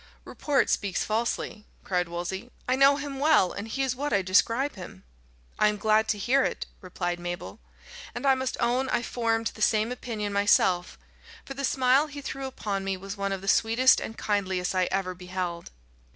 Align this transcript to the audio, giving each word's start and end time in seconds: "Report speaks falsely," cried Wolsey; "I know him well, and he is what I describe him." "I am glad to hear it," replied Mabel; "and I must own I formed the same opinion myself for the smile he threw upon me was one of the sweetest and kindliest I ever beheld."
"Report 0.25 0.67
speaks 0.71 1.03
falsely," 1.03 1.67
cried 1.83 2.09
Wolsey; 2.09 2.49
"I 2.67 2.75
know 2.75 2.95
him 2.95 3.19
well, 3.19 3.51
and 3.51 3.67
he 3.67 3.83
is 3.83 3.95
what 3.95 4.11
I 4.11 4.23
describe 4.23 4.73
him." 4.73 5.03
"I 5.59 5.67
am 5.67 5.77
glad 5.77 6.07
to 6.07 6.17
hear 6.17 6.43
it," 6.43 6.65
replied 6.81 7.19
Mabel; 7.19 7.59
"and 8.15 8.25
I 8.25 8.33
must 8.33 8.57
own 8.59 8.89
I 8.89 9.03
formed 9.03 9.51
the 9.53 9.61
same 9.61 9.91
opinion 9.91 10.33
myself 10.33 10.97
for 11.45 11.53
the 11.53 11.63
smile 11.63 12.07
he 12.07 12.19
threw 12.19 12.47
upon 12.47 12.83
me 12.83 12.97
was 12.97 13.15
one 13.15 13.31
of 13.31 13.41
the 13.41 13.47
sweetest 13.47 13.99
and 14.01 14.17
kindliest 14.17 14.73
I 14.73 14.85
ever 14.85 15.13
beheld." 15.13 15.69